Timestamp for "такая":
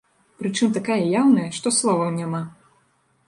0.77-0.97